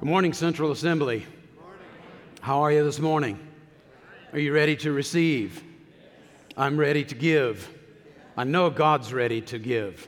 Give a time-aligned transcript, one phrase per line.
[0.00, 1.26] Good morning, Central Assembly.
[2.40, 3.36] How are you this morning?
[4.32, 5.64] Are you ready to receive?
[6.56, 7.68] I'm ready to give.
[8.36, 10.06] I know God's ready to give.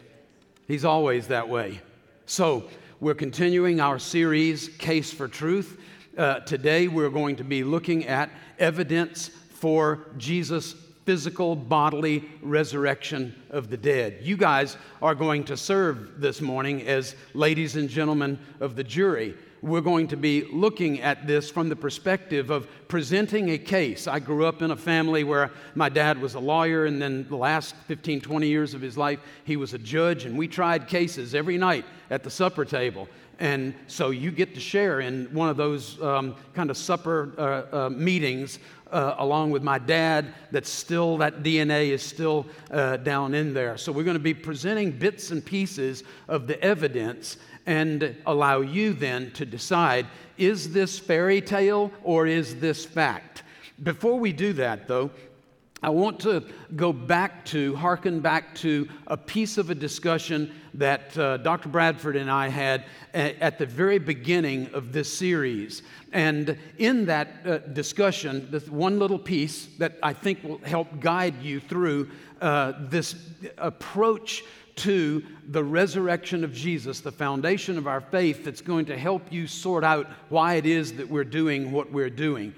[0.69, 1.81] He's always that way.
[2.26, 2.71] So,
[3.01, 5.81] we're continuing our series, Case for Truth.
[6.17, 8.31] Uh, today, we're going to be looking at
[8.61, 14.19] evidence for Jesus' physical bodily resurrection of the dead.
[14.22, 19.34] You guys are going to serve this morning as ladies and gentlemen of the jury
[19.62, 24.06] we're going to be looking at this from the perspective of presenting a case.
[24.06, 27.36] I grew up in a family where my dad was a lawyer, and then the
[27.36, 31.34] last 15, 20 years of his life, he was a judge, and we tried cases
[31.34, 33.09] every night at the supper table.
[33.38, 37.77] And so you get to share in one of those um, kind of supper uh,
[37.86, 38.58] uh, meetings
[38.92, 43.77] uh, along with my dad, that's still, that DNA is still uh, down in there.
[43.77, 47.36] So we're going to be presenting bits and pieces of the evidence
[47.66, 50.06] and allow you then to decide
[50.39, 53.42] is this fairy tale or is this fact?
[53.83, 55.11] Before we do that, though,
[55.83, 56.44] I want to
[56.77, 61.70] go back to, hearken back to a piece of a discussion that uh, Dr.
[61.70, 65.83] Bradford and I had a- at the very beginning of this series.
[66.12, 71.42] And in that uh, discussion, this one little piece that I think will help guide
[71.42, 72.11] you through
[72.42, 73.14] uh, this
[73.56, 74.44] approach
[74.76, 79.46] to the resurrection of Jesus, the foundation of our faith that's going to help you
[79.46, 82.54] sort out why it is that we're doing what we're doing.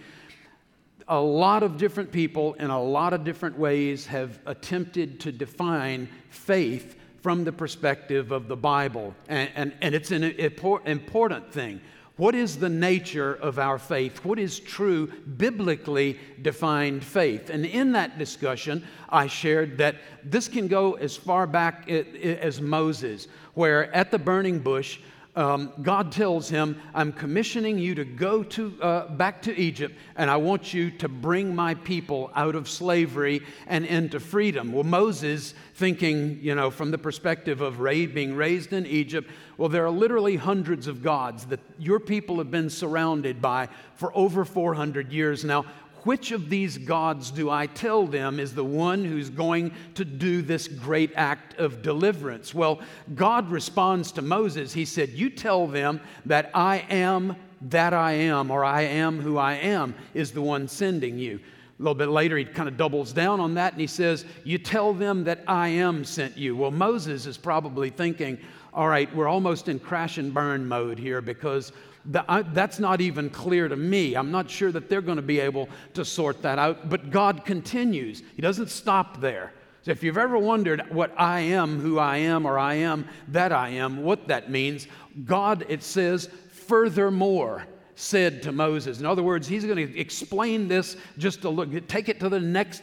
[1.08, 6.08] A lot of different people in a lot of different ways have attempted to define
[6.30, 11.80] faith from the perspective of the Bible, and, and, and it's an important thing.
[12.16, 14.24] What is the nature of our faith?
[14.24, 17.48] What is true biblically defined faith?
[17.48, 23.28] And in that discussion, I shared that this can go as far back as Moses,
[23.54, 24.98] where at the burning bush,
[25.34, 30.30] um, God tells him, I'm commissioning you to go to, uh, back to Egypt, and
[30.30, 34.72] I want you to bring my people out of slavery and into freedom.
[34.72, 39.86] Well, Moses, thinking, you know, from the perspective of being raised in Egypt, well, there
[39.86, 45.12] are literally hundreds of gods that your people have been surrounded by for over 400
[45.12, 45.64] years now.
[46.04, 50.42] Which of these gods do I tell them is the one who's going to do
[50.42, 52.52] this great act of deliverance?
[52.52, 52.80] Well,
[53.14, 54.72] God responds to Moses.
[54.72, 57.36] He said, You tell them that I am
[57.68, 61.40] that I am, or I am who I am, is the one sending you.
[61.82, 64.56] A little bit later, he kind of doubles down on that and he says, You
[64.56, 66.54] tell them that I am sent you.
[66.54, 68.38] Well, Moses is probably thinking,
[68.72, 71.72] All right, we're almost in crash and burn mode here because
[72.04, 74.14] that's not even clear to me.
[74.14, 76.88] I'm not sure that they're going to be able to sort that out.
[76.88, 79.52] But God continues, He doesn't stop there.
[79.82, 83.50] So if you've ever wondered what I am, who I am, or I am that
[83.50, 84.86] I am, what that means,
[85.24, 89.00] God, it says, furthermore said to Moses.
[89.00, 92.40] In other words, he's going to explain this just to look, take it to the
[92.40, 92.82] next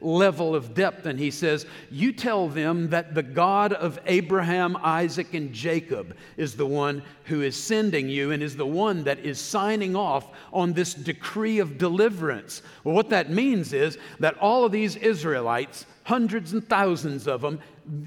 [0.00, 1.06] level of depth.
[1.06, 6.56] And he says, You tell them that the God of Abraham, Isaac, and Jacob is
[6.56, 10.72] the one who is sending you and is the one that is signing off on
[10.72, 12.62] this decree of deliverance.
[12.82, 17.60] Well, what that means is that all of these Israelites, hundreds and thousands of them,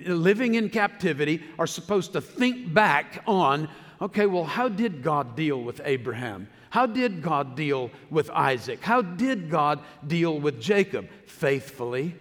[0.06, 3.70] living in captivity, are supposed to think back on
[4.02, 6.48] okay, well, how did God deal with Abraham?
[6.70, 8.82] How did God deal with Isaac?
[8.82, 11.08] How did God deal with Jacob?
[11.26, 12.16] Faithfully.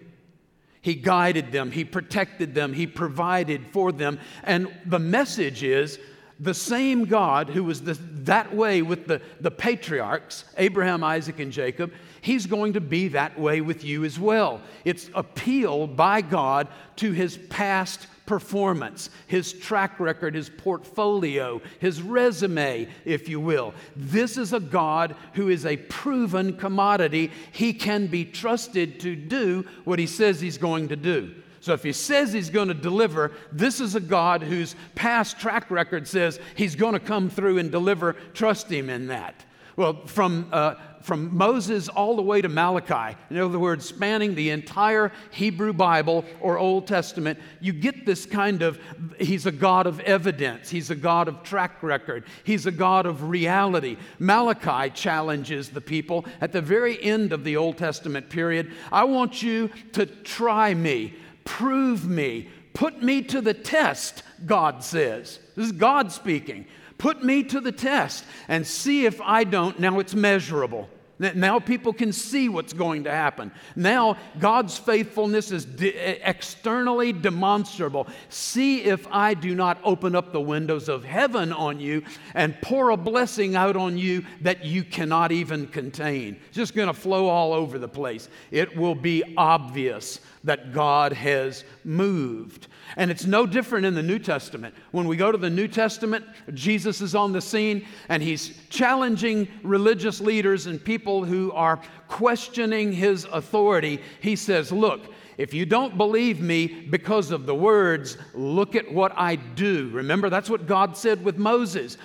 [0.81, 4.19] He guided them, He protected them, He provided for them.
[4.43, 5.99] And the message is
[6.39, 11.51] the same God who was the, that way with the, the patriarchs, Abraham, Isaac, and
[11.51, 14.61] Jacob, He's going to be that way with you as well.
[14.83, 22.87] It's appeal by God to His past performance, his track record, his portfolio, his resume,
[23.05, 23.73] if you will.
[23.95, 27.31] This is a God who is a proven commodity.
[27.51, 31.33] He can be trusted to do what he says he's going to do.
[31.61, 35.71] So if he says he's going to deliver, this is a God whose past track
[35.71, 38.13] record says he's going to come through and deliver.
[38.33, 39.44] Trust him in that.
[39.75, 40.75] Well, from uh,
[41.05, 46.25] from Moses all the way to Malachi, in other words, spanning the entire Hebrew Bible
[46.41, 48.79] or Old Testament, you get this kind of
[49.19, 53.29] he's a God of evidence, he's a God of track record, he's a God of
[53.29, 53.97] reality.
[54.17, 59.43] Malachi challenges the people at the very end of the Old Testament period I want
[59.43, 61.13] you to try me,
[61.43, 65.39] prove me, put me to the test, God says.
[65.55, 66.65] This is God speaking.
[66.97, 70.89] Put me to the test and see if I don't, now it's measurable.
[71.17, 73.53] Now people can see what's going to happen.
[73.75, 75.95] Now God's faithfulness is de-
[76.27, 78.07] externally demonstrable.
[78.27, 82.03] See if I do not open up the windows of heaven on you
[82.33, 86.37] and pour a blessing out on you that you cannot even contain.
[86.47, 88.27] It's just going to flow all over the place.
[88.51, 92.67] It will be obvious that God has moved.
[92.97, 94.73] And it's no different in the New Testament.
[94.91, 99.47] When we go to the New Testament, Jesus is on the scene and he's challenging
[99.63, 104.01] religious leaders and people who are questioning his authority.
[104.21, 105.01] He says, Look,
[105.37, 109.89] if you don't believe me because of the words, look at what I do.
[109.91, 111.97] Remember, that's what God said with Moses.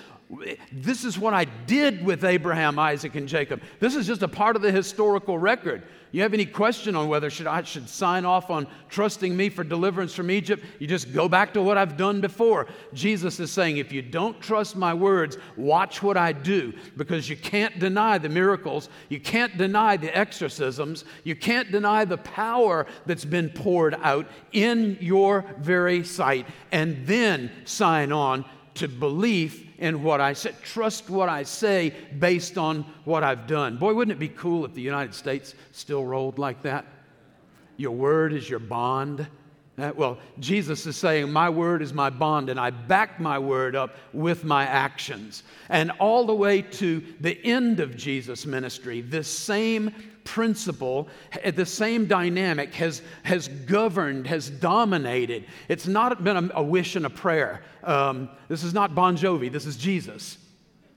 [0.71, 3.61] This is what I did with Abraham, Isaac, and Jacob.
[3.79, 5.83] This is just a part of the historical record.
[6.13, 9.63] You have any question on whether should I should sign off on trusting me for
[9.63, 10.63] deliverance from Egypt?
[10.79, 12.67] You just go back to what I've done before.
[12.93, 17.37] Jesus is saying, if you don't trust my words, watch what I do, because you
[17.37, 23.25] can't deny the miracles, you can't deny the exorcisms, you can't deny the power that's
[23.25, 30.21] been poured out in your very sight, and then sign on to belief in what
[30.21, 30.53] I say.
[30.63, 33.77] Trust what I say based on what I've done.
[33.77, 36.85] Boy, wouldn't it be cool if the United States still rolled like that?
[37.75, 39.27] Your word is your bond.
[39.77, 43.95] Well, Jesus is saying, My word is my bond, and I back my word up
[44.13, 45.41] with my actions.
[45.67, 49.91] And all the way to the end of Jesus' ministry, this same
[50.23, 51.07] principle,
[51.53, 55.45] the same dynamic has, has governed, has dominated.
[55.67, 57.61] It's not been a, a wish and a prayer.
[57.83, 60.37] Um, this is not Bon Jovi, this is Jesus.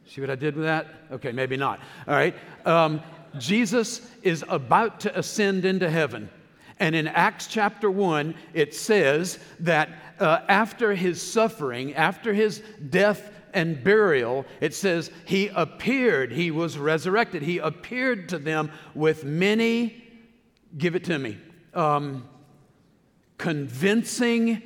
[0.06, 0.86] See what I did with that?
[1.10, 1.80] Okay, maybe not.
[2.06, 2.34] All right.
[2.64, 3.00] Um,
[3.38, 6.28] Jesus is about to ascend into heaven.
[6.78, 9.88] And in Acts chapter 1, it says that
[10.18, 16.76] uh, after his suffering, after his death and burial, it says he appeared, he was
[16.76, 17.42] resurrected.
[17.42, 20.02] He appeared to them with many,
[20.76, 21.38] give it to me,
[21.72, 22.28] um,
[23.38, 24.62] convincing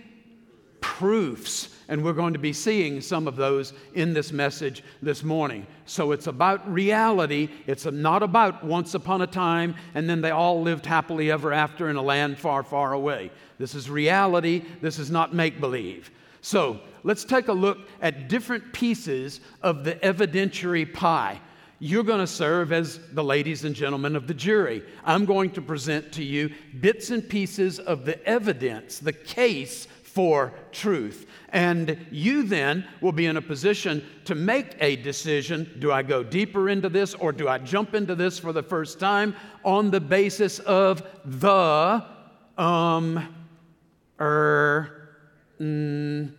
[0.81, 1.75] proofs.
[1.89, 5.67] And we're going to be seeing some of those in this message this morning.
[5.87, 7.49] So it's about reality.
[7.67, 11.89] It's not about once upon a time and then they all lived happily ever after
[11.89, 13.31] in a land far, far away.
[13.59, 14.65] This is reality.
[14.81, 16.11] This is not make believe.
[16.41, 21.41] So let's take a look at different pieces of the evidentiary pie.
[21.81, 24.83] You're going to serve as the ladies and gentlemen of the jury.
[25.05, 30.53] I'm going to present to you bits and pieces of the evidence, the case for
[30.73, 31.27] truth.
[31.51, 36.25] And you then will be in a position to make a decision do I go
[36.25, 40.01] deeper into this or do I jump into this for the first time on the
[40.01, 42.05] basis of the,
[42.57, 43.29] um,
[44.21, 44.98] er,
[45.61, 46.33] Mm,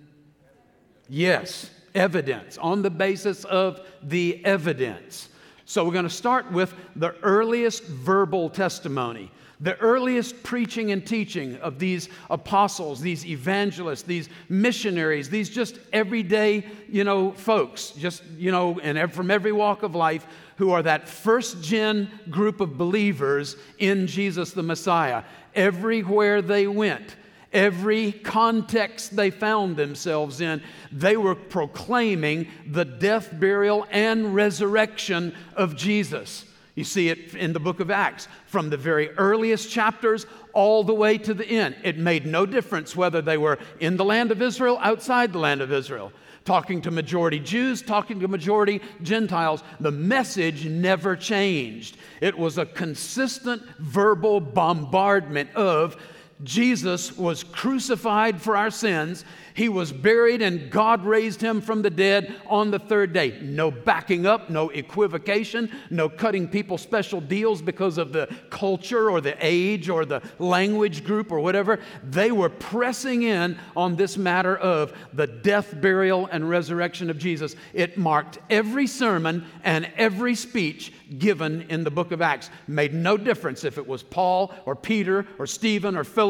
[1.07, 5.29] yes, evidence, on the basis of the evidence.
[5.65, 9.31] So we're going to start with the earliest verbal testimony.
[9.61, 16.65] The earliest preaching and teaching of these apostles, these evangelists, these missionaries, these just everyday,
[16.87, 20.25] you know, folks, just, you know, and from every walk of life
[20.55, 25.23] who are that first gen group of believers in Jesus the Messiah.
[25.53, 27.17] Everywhere they went,
[27.51, 30.61] Every context they found themselves in,
[30.91, 36.45] they were proclaiming the death, burial, and resurrection of Jesus.
[36.75, 40.93] You see it in the book of Acts, from the very earliest chapters all the
[40.93, 41.75] way to the end.
[41.83, 45.61] It made no difference whether they were in the land of Israel, outside the land
[45.61, 46.13] of Israel,
[46.45, 49.63] talking to majority Jews, talking to majority Gentiles.
[49.79, 51.97] The message never changed.
[52.21, 55.97] It was a consistent verbal bombardment of
[56.43, 59.25] Jesus was crucified for our sins.
[59.53, 63.37] He was buried, and God raised him from the dead on the third day.
[63.41, 69.19] No backing up, no equivocation, no cutting people special deals because of the culture or
[69.19, 71.79] the age or the language group or whatever.
[72.05, 77.57] They were pressing in on this matter of the death, burial, and resurrection of Jesus.
[77.73, 82.49] It marked every sermon and every speech given in the book of Acts.
[82.67, 86.28] Made no difference if it was Paul or Peter or Stephen or Philip.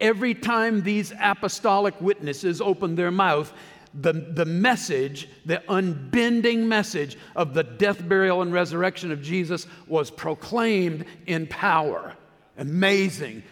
[0.00, 3.52] Every time these apostolic witnesses opened their mouth,
[3.94, 10.10] the, the message, the unbending message of the death, burial, and resurrection of Jesus was
[10.10, 12.14] proclaimed in power.
[12.56, 13.42] Amazing.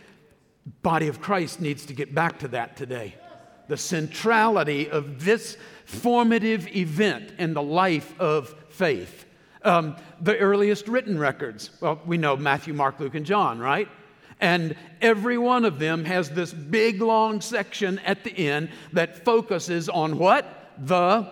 [0.83, 3.15] Body of Christ needs to get back to that today.
[3.69, 9.25] The centrality of this formative event in the life of faith.
[9.63, 13.89] Um, the earliest written records, well, we know Matthew, Mark, Luke, and John, right?
[14.41, 19.89] And every one of them has this big long section at the end that focuses
[19.89, 20.73] on what?
[20.79, 21.31] The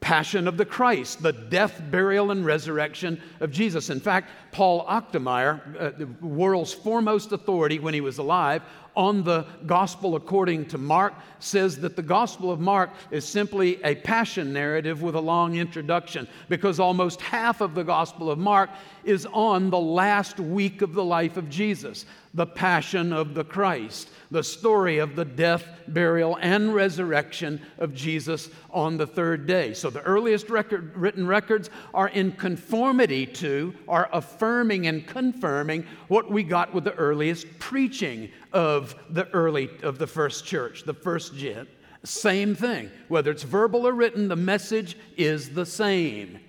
[0.00, 3.90] passion of the Christ, the death, burial, and resurrection of Jesus.
[3.90, 8.62] In fact, Paul Achtemeier, uh, the world's foremost authority when he was alive
[8.94, 13.94] on the gospel according to Mark, says that the gospel of Mark is simply a
[13.94, 18.70] passion narrative with a long introduction because almost half of the gospel of Mark
[19.04, 24.08] is on the last week of the life of Jesus, the passion of the Christ
[24.30, 29.72] the story of the death, burial, and resurrection of Jesus on the third day.
[29.74, 36.30] So the earliest record, written records are in conformity to, are affirming and confirming what
[36.30, 41.36] we got with the earliest preaching of the early, of the first church, the first
[41.36, 41.66] gen.
[42.04, 42.90] Same thing.
[43.08, 46.40] Whether it's verbal or written, the message is the same.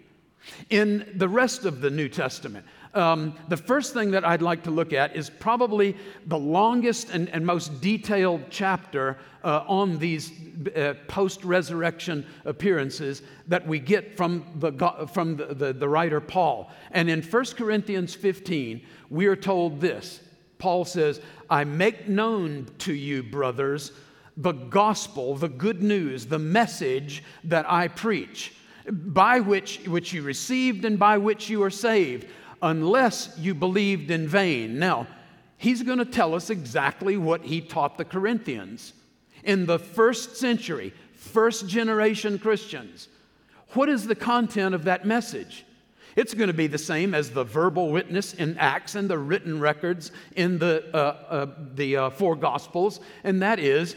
[0.69, 2.65] In the rest of the New Testament,
[2.97, 7.29] um, the first thing that I'd like to look at is probably the longest and,
[7.29, 10.31] and most detailed chapter uh, on these
[10.75, 16.71] uh, post resurrection appearances that we get from, the, from the, the, the writer Paul.
[16.91, 20.21] And in 1 Corinthians 15, we are told this
[20.57, 23.91] Paul says, I make known to you, brothers,
[24.35, 28.53] the gospel, the good news, the message that I preach,
[28.91, 32.27] by which, which you received and by which you are saved
[32.61, 34.79] unless you believed in vain.
[34.79, 35.07] Now,
[35.57, 38.93] he's going to tell us exactly what he taught the Corinthians.
[39.43, 43.07] In the first century, first generation Christians,
[43.73, 45.65] what is the content of that message?
[46.15, 49.59] It's going to be the same as the verbal witness in Acts and the written
[49.59, 53.95] records in the, uh, uh, the uh, four Gospels, and that is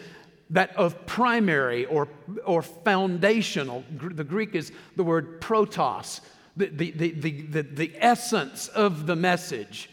[0.50, 2.09] that of primary or,
[2.45, 3.85] or foundational.
[3.90, 6.21] The Greek is the word protos,
[6.57, 9.90] the, the, the, the, the, essence of the message.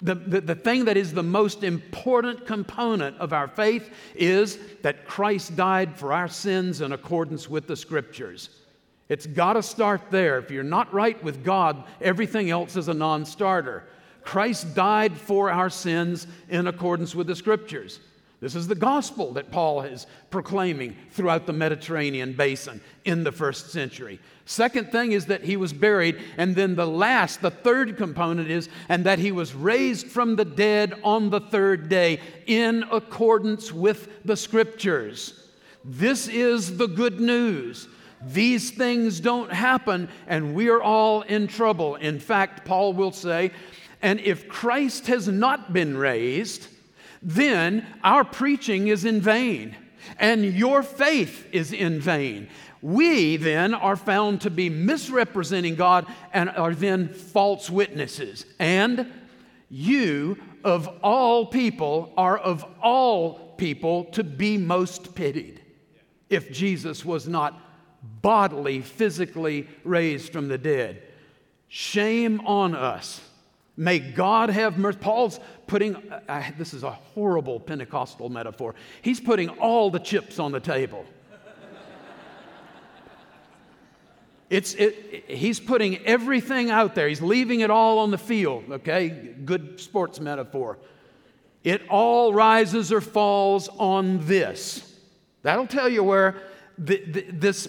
[0.00, 5.06] The, the, the thing that is the most important component of our faith is that
[5.06, 8.50] Christ died for our sins in accordance with the scriptures.
[9.08, 10.38] It's got to start there.
[10.38, 13.84] If you're not right with God, everything else is a non starter.
[14.22, 18.00] Christ died for our sins in accordance with the scriptures.
[18.46, 23.72] This is the gospel that Paul is proclaiming throughout the Mediterranean basin in the first
[23.72, 24.20] century.
[24.44, 26.22] Second thing is that he was buried.
[26.36, 30.44] And then the last, the third component is, and that he was raised from the
[30.44, 35.50] dead on the third day in accordance with the scriptures.
[35.84, 37.88] This is the good news.
[38.22, 41.96] These things don't happen, and we are all in trouble.
[41.96, 43.50] In fact, Paul will say,
[44.02, 46.68] and if Christ has not been raised,
[47.26, 49.74] then our preaching is in vain
[50.20, 52.48] and your faith is in vain.
[52.80, 58.46] We then are found to be misrepresenting God and are then false witnesses.
[58.60, 59.12] And
[59.68, 65.60] you, of all people, are of all people to be most pitied
[66.30, 67.60] if Jesus was not
[68.22, 71.02] bodily, physically raised from the dead.
[71.66, 73.20] Shame on us.
[73.76, 74.98] May God have mercy.
[75.00, 78.74] Paul's putting, uh, this is a horrible Pentecostal metaphor.
[79.02, 81.04] He's putting all the chips on the table.
[84.48, 87.08] It's, it, he's putting everything out there.
[87.08, 89.08] He's leaving it all on the field, okay?
[89.08, 90.78] Good sports metaphor.
[91.64, 94.94] It all rises or falls on this.
[95.42, 96.36] That'll tell you where
[96.78, 97.68] the, the, this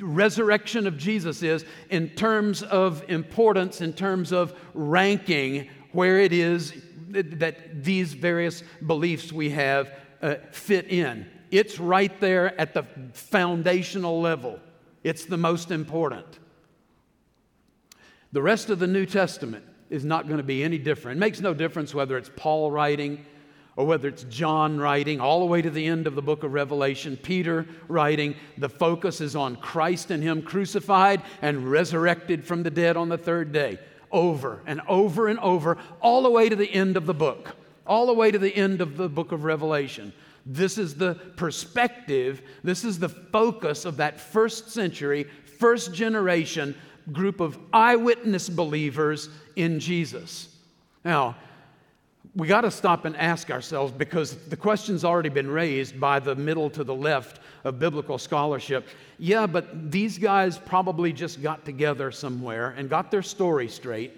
[0.00, 6.74] resurrection of Jesus is in terms of importance, in terms of ranking, where it is
[7.10, 11.26] that these various beliefs we have uh, fit in.
[11.50, 14.60] It's right there at the foundational level.
[15.02, 16.38] It's the most important.
[18.32, 21.16] The rest of the New Testament is not going to be any different.
[21.16, 23.24] It makes no difference whether it's Paul writing
[23.78, 26.52] or whether it's John writing, all the way to the end of the book of
[26.52, 28.34] Revelation, Peter writing.
[28.58, 33.16] The focus is on Christ and Him crucified and resurrected from the dead on the
[33.16, 33.78] third day,
[34.10, 37.54] over and over and over, all the way to the end of the book,
[37.86, 40.12] all the way to the end of the book of Revelation.
[40.44, 45.28] This is the perspective, this is the focus of that first century,
[45.60, 46.74] first generation
[47.12, 50.52] group of eyewitness believers in Jesus.
[51.04, 51.36] Now,
[52.38, 56.34] we got to stop and ask ourselves because the question's already been raised by the
[56.34, 58.86] middle to the left of biblical scholarship.
[59.18, 64.12] Yeah, but these guys probably just got together somewhere and got their story straight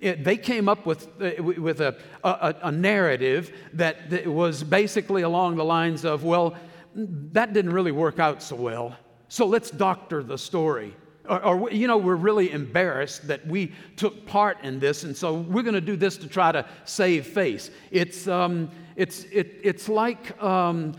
[0.00, 5.22] it, they came up with, uh, with a, a, a narrative that, that was basically
[5.22, 6.56] along the lines of, well,
[6.94, 8.96] that didn't really work out so well,
[9.28, 10.96] so let's doctor the story.
[11.30, 15.34] Or, or, you know, we're really embarrassed that we took part in this, and so
[15.34, 17.70] we're going to do this to try to save face.
[17.92, 20.92] It's, um, it's, it, it's like um,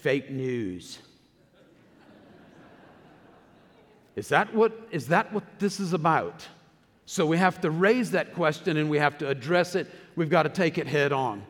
[0.00, 0.98] fake news.
[4.16, 6.46] Is that what, is that what this is about?
[7.06, 9.86] So we have to raise that question and we have to address it.
[10.16, 11.44] We've got to take it head on.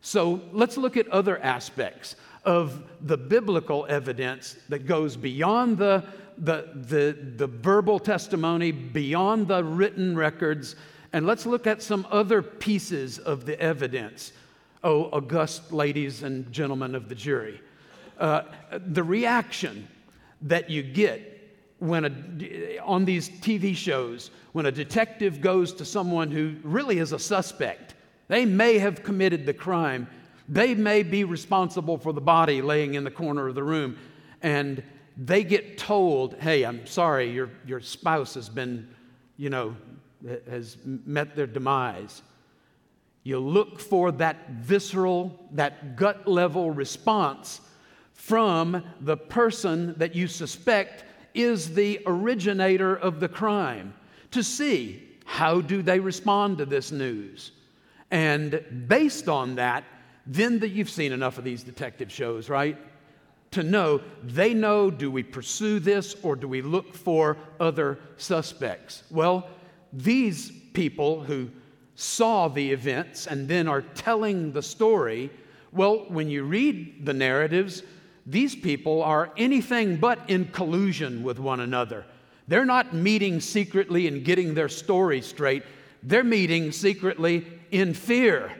[0.00, 6.04] So let's look at other aspects of the biblical evidence that goes beyond the,
[6.38, 10.76] the, the, the verbal testimony, beyond the written records,
[11.12, 14.32] and let's look at some other pieces of the evidence.
[14.82, 17.60] Oh, august ladies and gentlemen of the jury.
[18.18, 19.88] Uh, the reaction
[20.42, 21.30] that you get
[21.78, 27.12] when a, on these TV shows when a detective goes to someone who really is
[27.12, 27.94] a suspect.
[28.28, 30.06] They may have committed the crime.
[30.50, 33.96] They may be responsible for the body laying in the corner of the room.
[34.42, 34.82] And
[35.16, 38.92] they get told, hey, I'm sorry, your, your spouse has been,
[39.36, 39.76] you know,
[40.48, 42.22] has met their demise.
[43.22, 47.60] You look for that visceral, that gut level response
[48.12, 53.94] from the person that you suspect is the originator of the crime
[54.32, 57.52] to see how do they respond to this news.
[58.10, 59.84] And based on that,
[60.26, 62.76] then that you've seen enough of these detective shows, right?
[63.52, 69.02] To know they know do we pursue this or do we look for other suspects?
[69.10, 69.48] Well,
[69.92, 71.50] these people who
[71.96, 75.30] saw the events and then are telling the story,
[75.72, 77.82] well, when you read the narratives,
[78.26, 82.04] these people are anything but in collusion with one another.
[82.48, 85.62] They're not meeting secretly and getting their story straight.
[86.02, 88.52] They're meeting secretly in fear.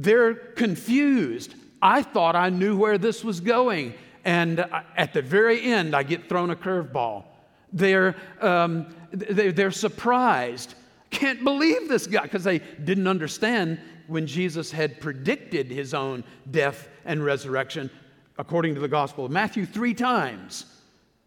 [0.00, 1.54] They're confused.
[1.82, 3.92] I thought I knew where this was going.
[4.24, 4.64] And
[4.96, 7.24] at the very end, I get thrown a curveball.
[7.70, 10.74] They're, um, they're, surprised.
[11.10, 16.88] Can't believe this guy because they didn't understand when Jesus had predicted his own death
[17.04, 17.90] and resurrection,
[18.38, 20.64] according to the Gospel of Matthew, three times.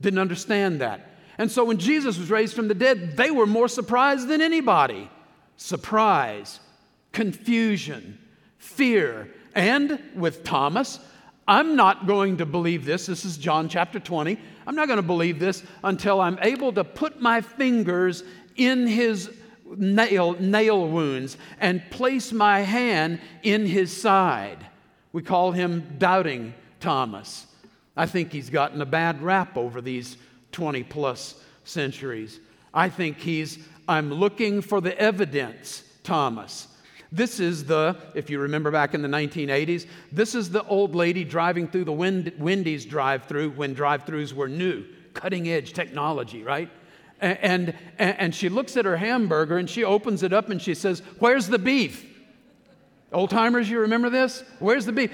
[0.02, 1.12] Didn't understand that.
[1.38, 5.12] And so when Jesus was raised from the dead, they were more surprised than anybody.
[5.58, 6.60] Surprise,
[7.12, 8.18] confusion,
[8.64, 9.30] fear.
[9.54, 11.00] And with Thomas,
[11.48, 13.06] I'm not going to believe this.
[13.06, 14.40] This is John chapter 20.
[14.66, 18.24] I'm not going to believe this until I'm able to put my fingers
[18.56, 19.30] in his
[19.76, 24.66] nail, nail wounds and place my hand in his side.
[25.12, 27.46] We call him Doubting Thomas.
[27.96, 30.18] I think he's gotten a bad rap over these
[30.54, 31.36] 20 plus
[31.66, 32.40] centuries.
[32.74, 36.68] I think he's, I'm looking for the evidence, Thomas.
[37.14, 41.24] This is the, if you remember back in the 1980s, this is the old lady
[41.24, 46.72] driving through the Wendy's drive through when drive throughs were new, cutting edge technology, right?
[47.22, 50.74] And, and, and she looks at her hamburger and she opens it up and she
[50.74, 52.04] says, Where's the beef?
[53.12, 54.44] Old timers, you remember this?
[54.58, 55.12] Where's the beef?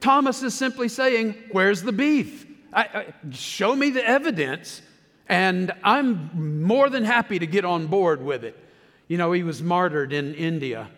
[0.00, 2.46] Thomas is simply saying, Where's the beef?
[2.70, 4.82] I, I, show me the evidence,
[5.26, 8.62] and I'm more than happy to get on board with it.
[9.08, 10.90] You know, he was martyred in India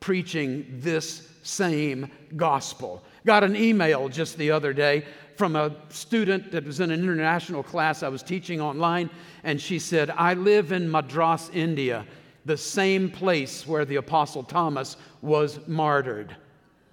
[0.00, 3.02] preaching this same gospel.
[3.24, 5.04] Got an email just the other day
[5.36, 9.08] from a student that was in an international class I was teaching online,
[9.42, 12.06] and she said, I live in Madras, India,
[12.44, 16.36] the same place where the Apostle Thomas was martyred,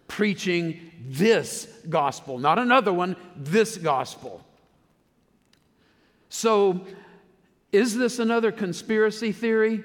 [0.07, 4.41] preaching this gospel, not another one, this gospel.
[6.29, 6.85] So,
[7.71, 9.83] is this another conspiracy theory?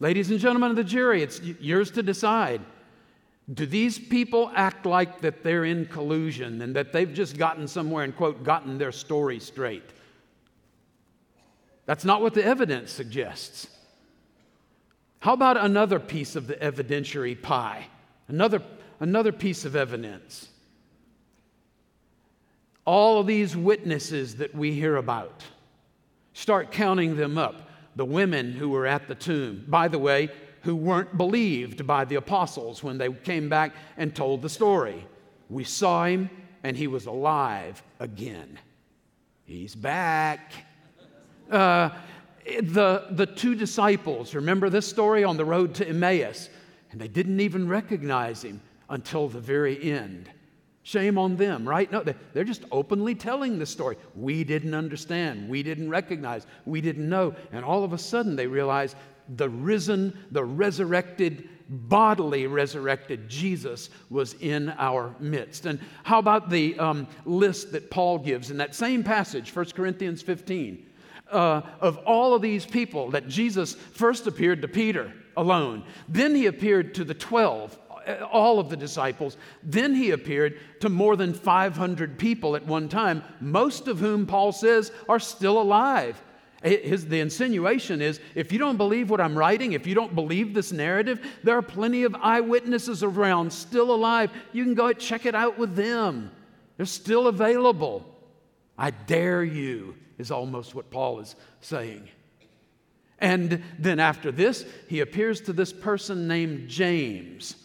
[0.00, 2.60] Ladies and gentlemen of the jury, it's yours to decide.
[3.52, 8.04] Do these people act like that they're in collusion and that they've just gotten somewhere
[8.04, 9.82] and, quote, gotten their story straight?
[11.86, 13.66] That's not what the evidence suggests.
[15.20, 17.86] How about another piece of the evidentiary pie?
[18.28, 18.62] Another,
[19.00, 20.48] another piece of evidence.
[22.84, 25.42] All of these witnesses that we hear about,
[26.34, 27.67] start counting them up
[27.98, 30.30] the women who were at the tomb, by the way,
[30.62, 35.04] who weren't believed by the apostles when they came back and told the story.
[35.50, 36.30] We saw him
[36.62, 38.60] and he was alive again.
[39.44, 40.52] He's back.
[41.50, 41.90] Uh,
[42.44, 46.50] the, the two disciples, remember this story on the road to Emmaus?
[46.92, 50.30] And they didn't even recognize him until the very end.
[50.88, 51.92] Shame on them, right?
[51.92, 53.98] No, they're just openly telling the story.
[54.16, 55.46] We didn't understand.
[55.46, 56.46] We didn't recognize.
[56.64, 57.34] We didn't know.
[57.52, 58.96] And all of a sudden they realize
[59.36, 65.66] the risen, the resurrected, bodily resurrected Jesus was in our midst.
[65.66, 70.22] And how about the um, list that Paul gives in that same passage, 1 Corinthians
[70.22, 70.86] 15?
[71.30, 76.46] Uh, of all of these people that Jesus first appeared to Peter alone, then he
[76.46, 77.76] appeared to the 12
[78.08, 79.36] Uh, all of the disciples.
[79.62, 84.52] Then he appeared to more than 500 people at one time, most of whom Paul
[84.52, 86.22] says are still alive.
[86.62, 90.54] His, the insinuation is if you don't believe what I'm writing, if you don't believe
[90.54, 94.30] this narrative, there are plenty of eyewitnesses around still alive.
[94.52, 96.30] You can go check it out with them,
[96.76, 98.06] they're still available.
[98.76, 102.08] I dare you, is almost what Paul is saying.
[103.18, 107.56] And then after this, he appears to this person named James.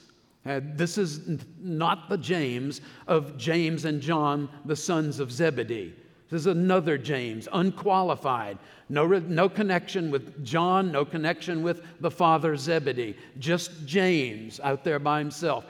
[0.45, 5.93] Uh, this is not the James of James and John, the sons of Zebedee.
[6.29, 8.58] This is another James, unqualified,
[8.89, 14.99] no, no connection with John, no connection with the father Zebedee, just James out there
[14.99, 15.65] by himself.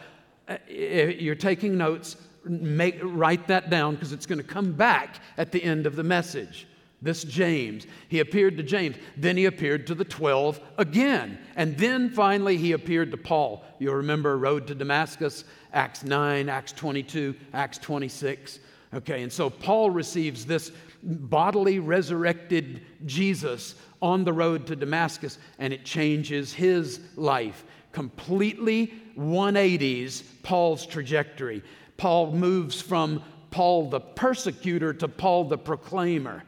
[0.48, 5.20] Uh, if you're taking notes, make, write that down because it's going to come back
[5.38, 6.68] at the end of the message.
[7.04, 7.86] This James.
[8.08, 8.96] He appeared to James.
[9.18, 11.38] Then he appeared to the 12 again.
[11.58, 13.66] And then finally he appeared to Paul.
[13.78, 18.60] You'll remember Road to Damascus, Acts 9, Acts 22, Acts 26.
[18.94, 20.72] Okay, and so Paul receives this
[21.04, 27.66] bodily resurrected Jesus on the road to Damascus, and it changes his life.
[27.92, 31.64] Completely 180s Paul's trajectory.
[31.98, 36.44] Paul moves from Paul the persecutor to Paul the proclaimer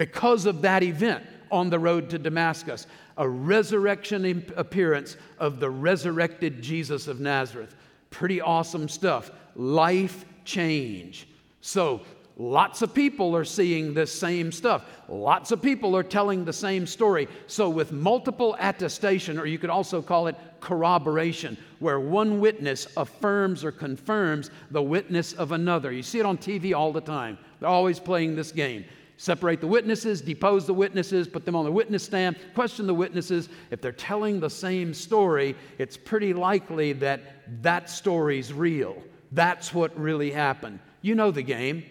[0.00, 2.86] because of that event on the road to Damascus.
[3.18, 7.76] A resurrection appearance of the resurrected Jesus of Nazareth.
[8.08, 9.30] Pretty awesome stuff.
[9.56, 11.28] Life change.
[11.60, 12.00] So,
[12.38, 14.86] lots of people are seeing this same stuff.
[15.06, 17.28] Lots of people are telling the same story.
[17.46, 23.66] So, with multiple attestation, or you could also call it corroboration, where one witness affirms
[23.66, 25.92] or confirms the witness of another.
[25.92, 27.36] You see it on TV all the time.
[27.58, 28.86] They're always playing this game.
[29.20, 33.50] Separate the witnesses, depose the witnesses, put them on the witness stand, question the witnesses.
[33.70, 37.20] If they're telling the same story, it's pretty likely that
[37.62, 38.96] that story's real.
[39.32, 40.78] That's what really happened.
[41.02, 41.84] You know the game,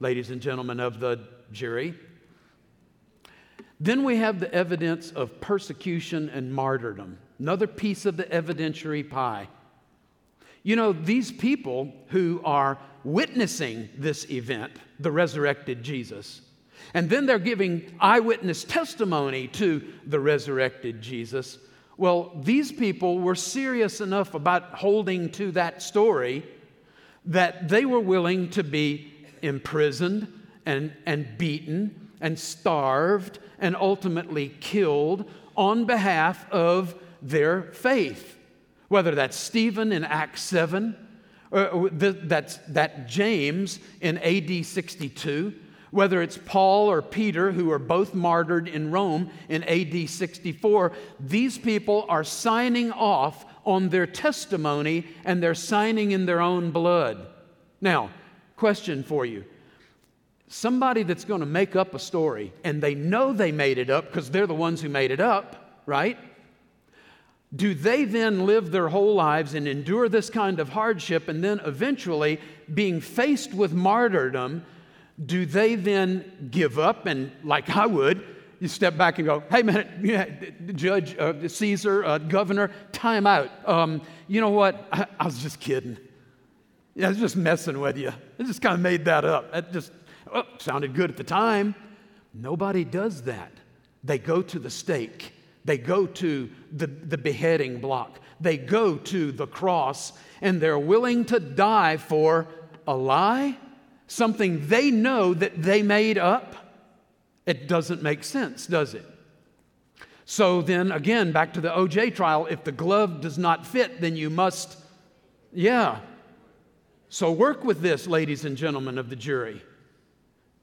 [0.00, 1.94] ladies and gentlemen of the jury.
[3.80, 9.48] Then we have the evidence of persecution and martyrdom, another piece of the evidentiary pie.
[10.62, 16.42] You know, these people who are witnessing this event, the resurrected Jesus,
[16.94, 21.58] and then they're giving eyewitness testimony to the resurrected Jesus.
[21.96, 26.44] Well, these people were serious enough about holding to that story
[27.24, 29.12] that they were willing to be
[29.42, 30.32] imprisoned
[30.64, 38.38] and, and beaten and starved and ultimately killed on behalf of their faith.
[38.88, 40.94] Whether that's Stephen in Acts 7,
[41.50, 45.54] or uh, that's that James in AD 62,
[45.90, 51.58] whether it's Paul or Peter, who are both martyred in Rome in AD 64, these
[51.58, 57.26] people are signing off on their testimony and they're signing in their own blood.
[57.80, 58.10] Now,
[58.56, 59.44] question for you.
[60.48, 64.06] Somebody that's going to make up a story and they know they made it up
[64.06, 66.18] because they're the ones who made it up, right?
[67.54, 71.60] Do they then live their whole lives and endure this kind of hardship and then
[71.64, 72.40] eventually,
[72.72, 74.64] being faced with martyrdom,
[75.24, 78.24] do they then give up and, like I would,
[78.60, 80.26] you step back and go, hey man, yeah,
[80.74, 83.50] Judge, uh, Caesar, uh, Governor, time out.
[83.68, 84.86] Um, you know what?
[84.92, 85.98] I, I, was just kidding.
[86.94, 88.12] Yeah, I was just messing with you.
[88.38, 89.52] I just kind of made that up.
[89.52, 89.92] That just
[90.32, 91.74] oh, sounded good at the time.
[92.32, 93.52] Nobody does that.
[94.04, 95.32] They go to the stake,
[95.64, 101.24] they go to the, the beheading block, they go to the cross, and they're willing
[101.26, 102.46] to die for
[102.86, 103.58] a lie
[104.06, 106.54] something they know that they made up,
[107.44, 109.06] it doesn't make sense, does it?
[110.24, 114.16] So then, again, back to the OJ trial, if the glove does not fit, then
[114.16, 114.76] you must,
[115.52, 116.00] yeah.
[117.08, 119.62] So work with this, ladies and gentlemen of the jury.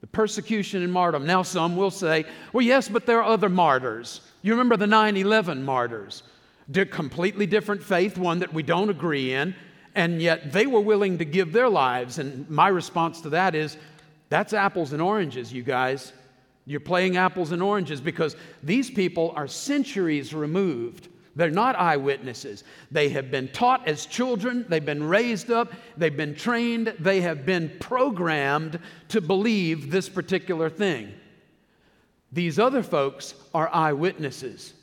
[0.01, 1.25] The persecution and martyrdom.
[1.25, 4.19] Now, some will say, well, yes, but there are other martyrs.
[4.41, 6.23] You remember the 9 11 martyrs?
[6.67, 9.55] They're completely different faith, one that we don't agree in
[9.95, 12.19] and yet they were willing to give their lives.
[12.19, 13.77] And my response to that is
[14.29, 16.13] that's apples and oranges, you guys.
[16.65, 21.09] You're playing apples and oranges because these people are centuries removed.
[21.35, 22.63] They're not eyewitnesses.
[22.91, 27.45] They have been taught as children, they've been raised up, they've been trained, they have
[27.45, 28.79] been programmed
[29.09, 31.11] to believe this particular thing.
[32.31, 34.73] These other folks are eyewitnesses.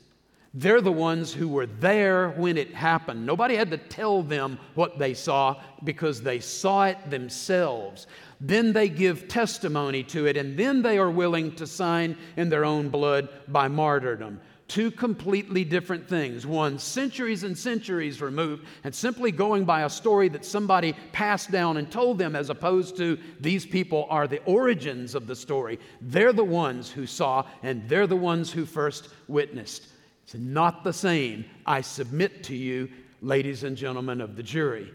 [0.53, 3.25] They're the ones who were there when it happened.
[3.25, 8.07] Nobody had to tell them what they saw because they saw it themselves.
[8.41, 12.65] Then they give testimony to it, and then they are willing to sign in their
[12.65, 16.47] own blood by martyrdom Two completely different things.
[16.47, 21.75] One, centuries and centuries removed, and simply going by a story that somebody passed down
[21.75, 25.77] and told them, as opposed to these people are the origins of the story.
[25.99, 29.87] They're the ones who saw, and they're the ones who first witnessed.
[30.31, 32.87] It's not the same, I submit to you,
[33.21, 34.89] ladies and gentlemen of the jury.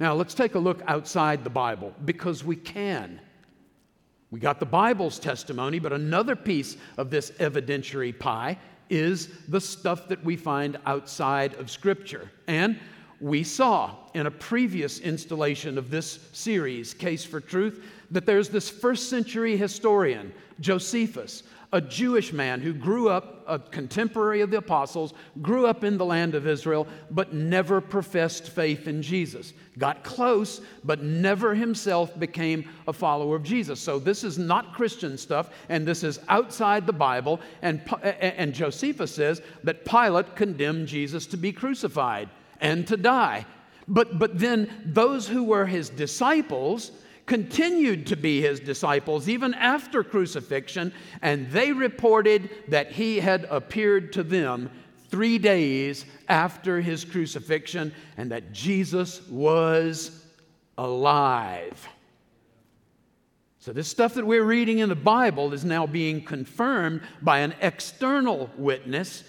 [0.00, 3.20] Now, let's take a look outside the Bible because we can.
[4.30, 8.56] We got the Bible's testimony, but another piece of this evidentiary pie
[8.88, 12.30] is the stuff that we find outside of Scripture.
[12.46, 12.80] And
[13.20, 18.70] we saw in a previous installation of this series, Case for Truth, that there's this
[18.70, 21.42] first century historian, Josephus,
[21.76, 25.12] a Jewish man who grew up, a contemporary of the apostles,
[25.42, 29.52] grew up in the land of Israel, but never professed faith in Jesus.
[29.76, 33.78] Got close, but never himself became a follower of Jesus.
[33.78, 37.40] So this is not Christian stuff, and this is outside the Bible.
[37.60, 43.44] And, and Josephus says that Pilate condemned Jesus to be crucified and to die.
[43.86, 46.90] But, but then those who were his disciples,
[47.26, 54.12] continued to be his disciples even after crucifixion, and they reported that he had appeared
[54.12, 54.70] to them
[55.08, 60.24] three days after his crucifixion and that Jesus was
[60.78, 61.88] alive.
[63.58, 67.54] So, this stuff that we're reading in the Bible is now being confirmed by an
[67.60, 69.24] external witness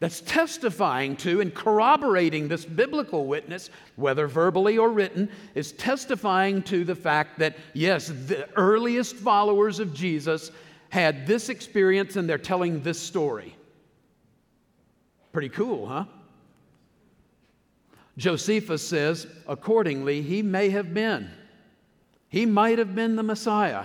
[0.00, 6.84] that's testifying to and corroborating this biblical witness, whether verbally or written, is testifying to
[6.84, 10.50] the fact that, yes, the earliest followers of Jesus
[10.88, 13.54] had this experience and they're telling this story.
[15.32, 16.06] Pretty cool, huh?
[18.16, 21.30] Josephus says, accordingly, he may have been.
[22.28, 23.84] He might have been the Messiah,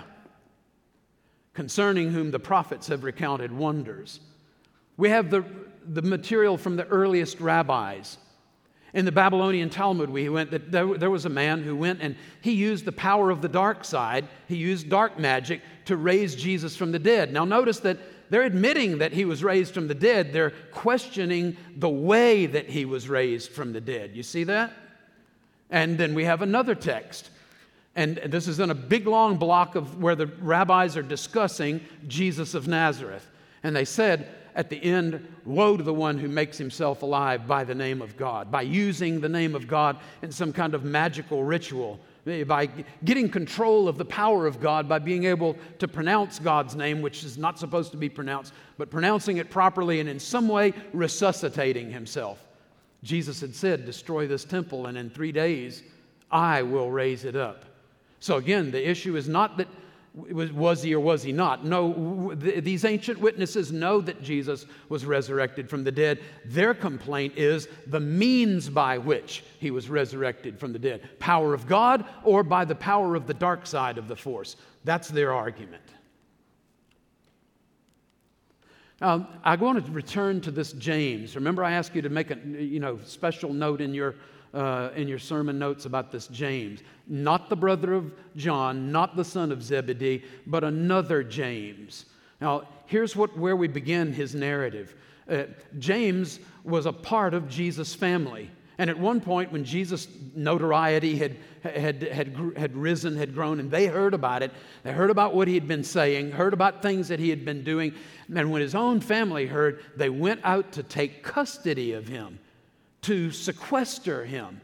[1.54, 4.22] concerning whom the prophets have recounted wonders.
[4.98, 5.44] We have the
[5.94, 8.18] the material from the earliest rabbis.
[8.94, 12.54] In the Babylonian Talmud, we went that there, was a man who went and he
[12.54, 16.94] used the power of the dark side, he used dark magic to raise Jesus from
[16.94, 17.34] the dead.
[17.34, 17.98] Now, notice that
[18.30, 22.86] they're admitting that he was raised from the dead, they're questioning the way that he
[22.86, 24.16] was raised from the dead.
[24.16, 24.72] You see that?
[25.70, 27.30] And then we have another text.
[27.96, 32.54] And this is in a big long block of where the rabbis are discussing Jesus
[32.54, 33.30] of Nazareth.
[33.64, 37.64] And they said, at the end, woe to the one who makes himself alive by
[37.64, 41.44] the name of God, by using the name of God in some kind of magical
[41.44, 42.00] ritual,
[42.48, 42.70] by
[43.04, 47.24] getting control of the power of God, by being able to pronounce God's name, which
[47.24, 51.92] is not supposed to be pronounced, but pronouncing it properly and in some way resuscitating
[51.92, 52.46] himself.
[53.04, 55.84] Jesus had said, Destroy this temple, and in three days
[56.32, 57.66] I will raise it up.
[58.20, 59.68] So again, the issue is not that
[60.16, 61.66] was he or was he not?
[61.66, 66.22] No, these ancient witnesses know that Jesus was resurrected from the dead.
[66.46, 71.68] Their complaint is the means by which he was resurrected from the dead power of
[71.68, 74.56] God or by the power of the dark side of the force.
[74.86, 75.84] That's their argument.
[79.02, 81.36] Um, I want to return to this James.
[81.36, 84.16] Remember, I asked you to make a you know, special note in your
[84.56, 86.80] uh, in your sermon notes about this James.
[87.08, 92.06] Not the brother of John, not the son of Zebedee, but another James.
[92.40, 94.96] Now, here's what, where we begin his narrative.
[95.30, 95.44] Uh,
[95.78, 98.50] James was a part of Jesus' family.
[98.78, 103.72] And at one point, when Jesus' notoriety had, had, had, had risen, had grown, and
[103.72, 104.52] they heard about it,
[104.84, 107.64] they heard about what he had been saying, heard about things that he had been
[107.64, 107.94] doing.
[108.34, 112.40] And when his own family heard, they went out to take custody of him
[113.06, 114.60] to sequester him,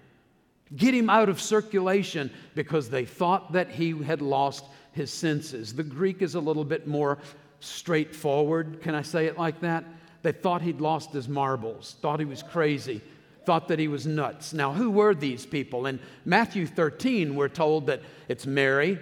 [0.76, 5.74] get him out of circulation because they thought that he had lost his senses.
[5.74, 7.20] The Greek is a little bit more
[7.60, 8.82] straightforward.
[8.82, 9.86] Can I say it like that?
[10.24, 13.02] They thought he'd lost his marbles, thought he was crazy,
[13.46, 14.54] thought that he was nuts.
[14.54, 15.86] Now, who were these people?
[15.86, 18.98] In Matthew 13, we're told that it's Mary.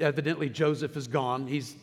[0.00, 1.76] Evidently, Joseph is gone, he's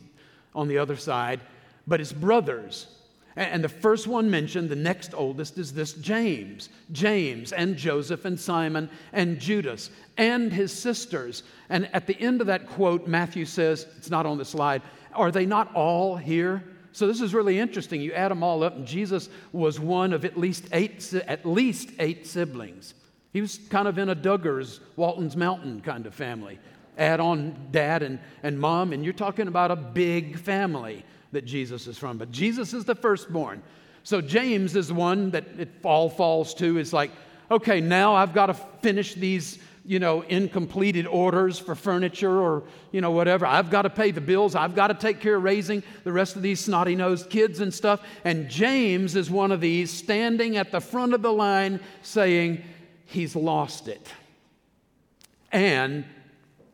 [0.54, 1.40] on the other side,
[1.88, 2.88] but his brothers.
[3.36, 6.70] And the first one mentioned, the next oldest, is this James.
[6.92, 11.44] James and Joseph and Simon and Judas and his sisters.
[11.70, 15.32] And at the end of that quote, Matthew says, it's not on the slide, are
[15.32, 16.64] they not all here?
[16.92, 18.02] So this is really interesting.
[18.02, 21.90] You add them all up, and Jesus was one of at least eight, at least
[21.98, 22.94] eight siblings.
[23.32, 26.60] He was kind of in a Duggars, Walton's Mountain kind of family.
[27.00, 31.88] Add on dad and, and mom, and you're talking about a big family that Jesus
[31.88, 32.18] is from.
[32.18, 33.62] But Jesus is the firstborn.
[34.04, 36.78] So James is one that it all falls to.
[36.78, 37.12] Is like,
[37.52, 43.02] okay, now I've got to finish these you know, incompleted orders for furniture or, you
[43.02, 43.46] know, whatever.
[43.46, 44.56] I've got to pay the bills.
[44.56, 47.74] I've got to take care of raising the rest of these snotty nosed kids and
[47.74, 48.02] stuff.
[48.24, 52.64] And James is one of these standing at the front of the line saying,
[53.06, 54.08] He's lost it.
[55.52, 56.06] And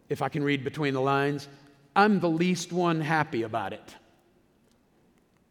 [0.07, 1.47] if I can read between the lines,
[1.95, 3.95] I'm the least one happy about it.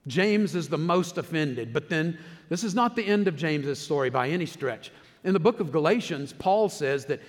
[0.09, 2.19] James is the most offended, but then
[2.49, 4.91] this is not the end of James's story by any stretch.
[5.25, 7.21] In the book of Galatians, Paul says that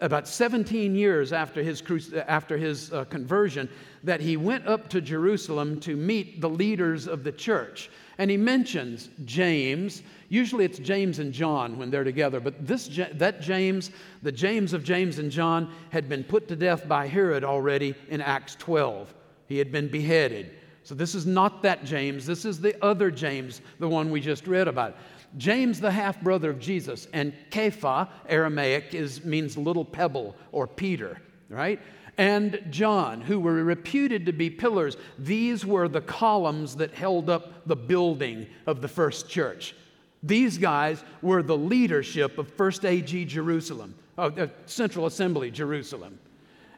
[0.00, 1.82] about 17 years after his,
[2.14, 3.68] after his uh, conversion,
[4.04, 7.90] that he went up to Jerusalem to meet the leaders of the church.
[8.18, 10.02] And he mentions James.
[10.28, 13.90] Usually it's James and John when they're together, but this, that James,
[14.22, 18.20] the James of James and John, had been put to death by Herod already in
[18.20, 19.12] Acts 12.
[19.46, 20.57] He had been beheaded.
[20.88, 22.24] So this is not that James.
[22.24, 24.96] This is the other James, the one we just read about.
[25.36, 31.20] James, the half brother of Jesus, and Kepha, Aramaic, is, means little pebble or Peter,
[31.50, 31.78] right?
[32.16, 34.96] And John, who were reputed to be pillars.
[35.18, 39.74] These were the columns that held up the building of the first church.
[40.22, 46.18] These guys were the leadership of First AG Jerusalem, uh, Central Assembly Jerusalem.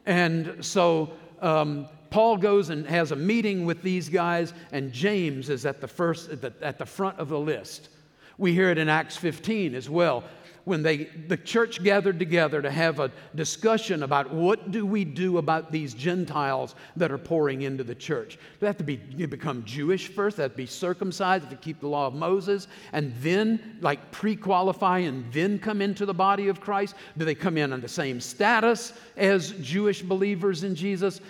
[0.05, 5.65] And so um, Paul goes and has a meeting with these guys, and James is
[5.65, 7.89] at the first, at the, at the front of the list.
[8.37, 10.23] We hear it in Acts 15 as well
[10.63, 15.37] when they, the church gathered together to have a discussion about what do we do
[15.37, 18.35] about these Gentiles that are pouring into the church.
[18.35, 21.57] Do they have to be, become Jewish first, they have to be circumcised, Have to
[21.57, 26.47] keep the law of Moses, and then like pre-qualify and then come into the body
[26.47, 26.95] of Christ?
[27.17, 31.21] Do they come in on the same status as Jewish believers in Jesus?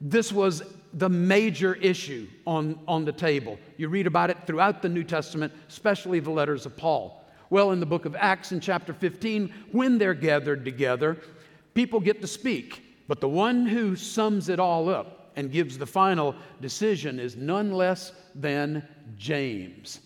[0.00, 0.62] This was
[0.94, 3.58] the major issue on, on the table.
[3.76, 7.24] You read about it throughout the New Testament, especially the letters of Paul.
[7.50, 11.18] Well, in the book of Acts, in chapter 15, when they're gathered together,
[11.74, 12.82] people get to speak.
[13.08, 17.72] But the one who sums it all up and gives the final decision is none
[17.72, 18.86] less than
[19.16, 20.00] James.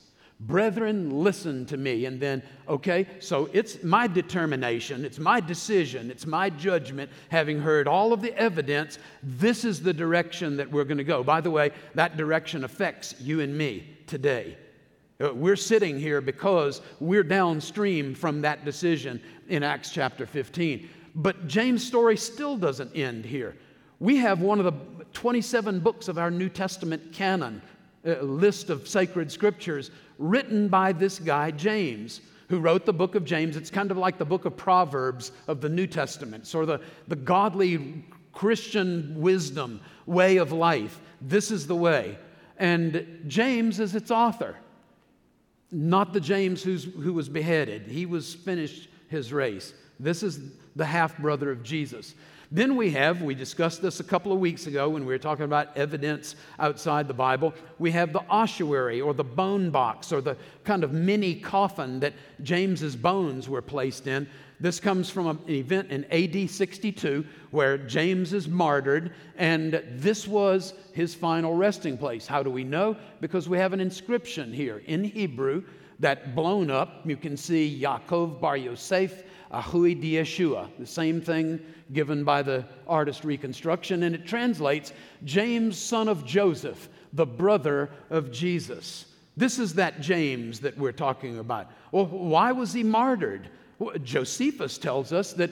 [0.47, 2.05] Brethren, listen to me.
[2.05, 7.89] And then, okay, so it's my determination, it's my decision, it's my judgment, having heard
[7.89, 11.25] all of the evidence, this is the direction that we're going to go.
[11.25, 14.59] By the way, that direction affects you and me today.
[15.23, 20.89] Uh, we're sitting here because we're downstream from that decision in Acts chapter 15.
[21.15, 23.57] But James' story still doesn't end here.
[24.01, 27.63] We have one of the 27 books of our New Testament canon,
[28.05, 33.15] a uh, list of sacred scriptures, written by this guy, James, who wrote the book
[33.15, 33.57] of James.
[33.57, 36.87] It's kind of like the book of Proverbs of the New Testament, sort of the,
[37.09, 41.01] the godly Christian wisdom way of life.
[41.21, 42.19] This is the way.
[42.59, 44.57] And James is its author
[45.75, 47.83] not the James who's, who was beheaded.
[47.83, 49.75] He was finished his race.
[49.99, 50.39] This is
[50.77, 52.15] the half brother of Jesus.
[52.51, 55.45] Then we have, we discussed this a couple of weeks ago when we were talking
[55.45, 57.55] about evidence outside the Bible.
[57.79, 62.13] We have the ossuary or the bone box or the kind of mini coffin that
[62.43, 64.29] James's bones were placed in.
[64.61, 70.75] This comes from an event in AD 62 where James is martyred, and this was
[70.93, 72.27] his final resting place.
[72.27, 72.97] How do we know?
[73.21, 75.65] Because we have an inscription here in Hebrew
[76.01, 77.03] that blown up.
[77.05, 81.61] You can see Yaakov Bar Yosef Ahui di Yeshua, the same thing
[81.93, 84.93] given by the artist reconstruction, and it translates
[85.25, 89.07] James, son of Joseph, the brother of Jesus.
[89.37, 91.71] This is that James that we're talking about.
[91.93, 93.49] Well, why was he martyred?
[94.03, 95.51] Josephus tells us that,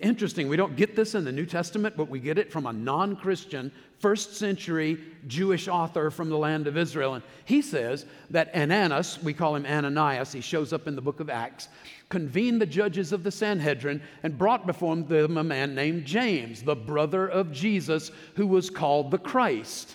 [0.00, 2.72] interesting, we don't get this in the New Testament, but we get it from a
[2.72, 7.14] non Christian, first century Jewish author from the land of Israel.
[7.14, 11.20] And he says that Ananus, we call him Ananias, he shows up in the book
[11.20, 11.68] of Acts,
[12.08, 16.76] convened the judges of the Sanhedrin and brought before them a man named James, the
[16.76, 19.94] brother of Jesus, who was called the Christ.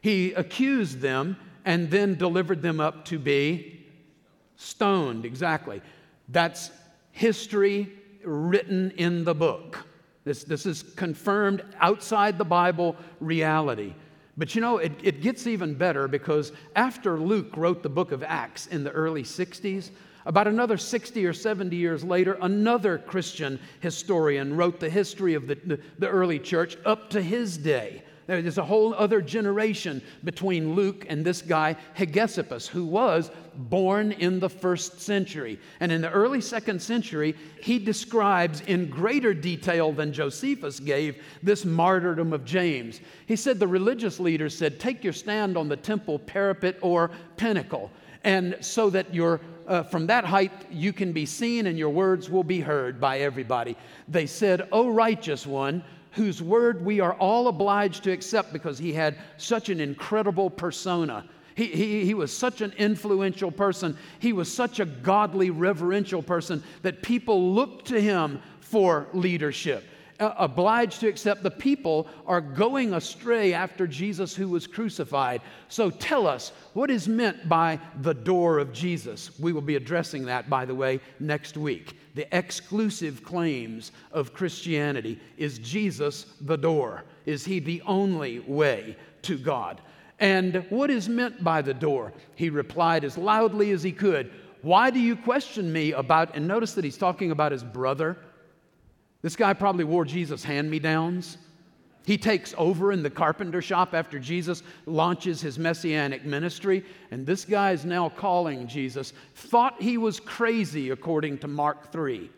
[0.00, 3.86] He accused them and then delivered them up to be
[4.56, 5.80] stoned, exactly.
[6.28, 6.70] That's
[7.12, 7.92] history
[8.24, 9.84] written in the book.
[10.24, 13.94] This, this is confirmed outside the Bible reality.
[14.36, 18.22] But you know, it, it gets even better because after Luke wrote the book of
[18.22, 19.90] Acts in the early 60s,
[20.24, 25.56] about another 60 or 70 years later, another Christian historian wrote the history of the,
[25.56, 28.04] the, the early church up to his day.
[28.26, 34.38] There's a whole other generation between Luke and this guy, Hegesippus, who was born in
[34.38, 35.58] the first century.
[35.80, 41.64] And in the early second century, he describes in greater detail than Josephus gave this
[41.64, 43.00] martyrdom of James.
[43.26, 47.90] He said the religious leaders said, Take your stand on the temple parapet or pinnacle,
[48.24, 52.28] and so that your uh, from that height you can be seen and your words
[52.28, 53.76] will be heard by everybody.
[54.08, 58.92] They said, O righteous one, whose word we are all obliged to accept because he
[58.92, 61.24] had such an incredible persona.
[61.54, 63.96] He, he, he, was such an influential person.
[64.18, 69.84] He was such a godly, reverential person that people looked to him for leadership.
[70.22, 75.42] Uh, obliged to accept the people are going astray after Jesus who was crucified.
[75.68, 79.36] So tell us, what is meant by the door of Jesus?
[79.40, 81.96] We will be addressing that, by the way, next week.
[82.14, 87.02] The exclusive claims of Christianity is Jesus the door?
[87.26, 89.80] Is he the only way to God?
[90.20, 92.12] And what is meant by the door?
[92.36, 96.36] He replied as loudly as he could, Why do you question me about?
[96.36, 98.18] And notice that he's talking about his brother.
[99.22, 101.38] This guy probably wore Jesus' hand me downs.
[102.04, 107.44] He takes over in the carpenter shop after Jesus launches his messianic ministry, and this
[107.44, 109.12] guy is now calling Jesus.
[109.34, 112.28] Thought he was crazy, according to Mark 3.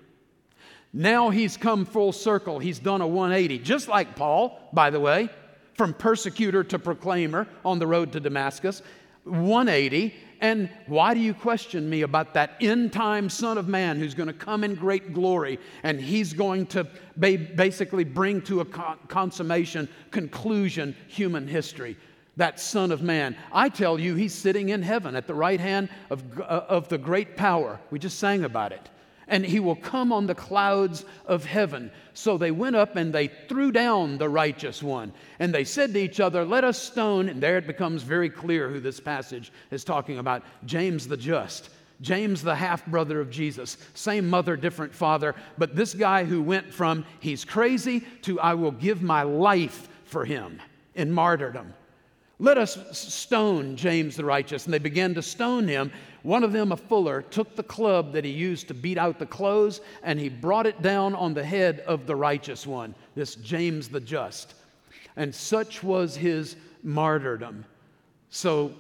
[0.93, 2.59] Now he's come full circle.
[2.59, 5.31] He's done a 180, just like Paul, by the way
[5.75, 8.83] from persecutor to proclaimer on the road to Damascus.
[9.25, 10.15] 180.
[10.41, 14.27] And why do you question me about that end time Son of Man who's going
[14.27, 20.95] to come in great glory and he's going to basically bring to a consummation, conclusion,
[21.09, 21.97] human history?
[22.37, 23.37] That Son of Man.
[23.53, 26.99] I tell you, he's sitting in heaven at the right hand of, uh, of the
[26.99, 27.81] great power.
[27.91, 28.91] We just sang about it
[29.29, 31.91] and he will come on the clouds of heaven.
[32.13, 35.13] So they went up and they threw down the righteous one.
[35.39, 37.29] And they said to each other, Let us stone.
[37.29, 41.71] And there it becomes very clear who this passage is talking about James the Just.
[42.01, 46.73] James, the half brother of Jesus, same mother, different father, but this guy who went
[46.73, 50.61] from he's crazy to I will give my life for him
[50.95, 51.73] in martyrdom.
[52.39, 54.65] Let us stone James the righteous.
[54.65, 55.93] And they began to stone him.
[56.25, 59.27] One of them, a fuller, took the club that he used to beat out the
[59.27, 63.89] clothes and he brought it down on the head of the righteous one, this James
[63.89, 64.55] the just.
[65.17, 67.67] And such was his martyrdom.
[68.31, 68.73] So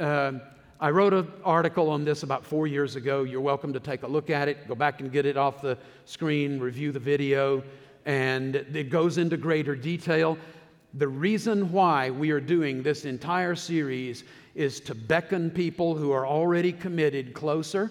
[0.00, 0.32] uh,
[0.80, 3.22] I wrote an article on this about four years ago.
[3.22, 5.78] You're welcome to take a look at it, go back and get it off the
[6.04, 7.62] screen, review the video,
[8.06, 10.36] and it goes into greater detail.
[10.94, 14.24] The reason why we are doing this entire series
[14.54, 17.90] is to beckon people who are already committed closer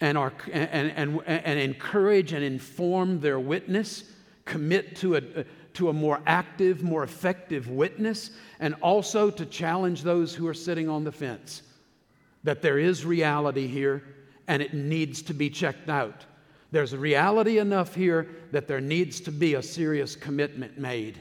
[0.00, 4.04] and, are, and, and, and encourage and inform their witness,
[4.44, 8.30] commit to a, to a more active, more effective witness,
[8.60, 11.62] and also to challenge those who are sitting on the fence
[12.44, 14.04] that there is reality here
[14.46, 16.24] and it needs to be checked out.
[16.70, 21.20] There's reality enough here that there needs to be a serious commitment made.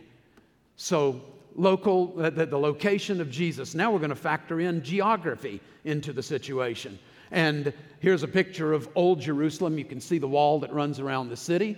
[0.83, 1.21] So,
[1.55, 3.73] local, the, the location of Jesus.
[3.73, 6.99] Now we're going to factor in geography into the situation.
[7.31, 7.71] And
[8.01, 9.77] here's a picture of Old Jerusalem.
[9.77, 11.77] You can see the wall that runs around the city.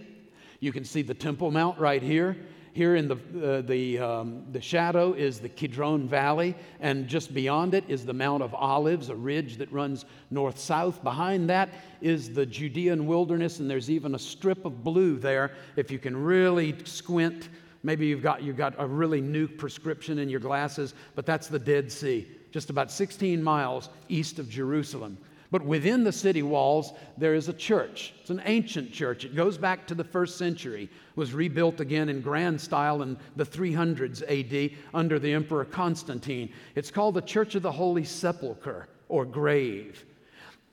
[0.59, 2.35] You can see the Temple Mount right here.
[2.73, 7.75] Here in the, uh, the, um, the shadow is the Kidron Valley, and just beyond
[7.75, 11.03] it is the Mount of Olives, a ridge that runs north south.
[11.03, 11.69] Behind that
[12.01, 16.17] is the Judean wilderness, and there's even a strip of blue there if you can
[16.17, 17.49] really squint.
[17.85, 21.59] Maybe you've got, you've got a really new prescription in your glasses, but that's the
[21.59, 25.19] Dead Sea, just about 16 miles east of Jerusalem.
[25.51, 28.15] But within the city walls, there is a church.
[28.19, 29.23] It's an ancient church.
[29.23, 33.45] It goes back to the first century, was rebuilt again in grand style in the
[33.45, 36.51] 300s AD under the Emperor Constantine.
[36.73, 40.03] It's called the Church of the Holy Sepulchre or grave.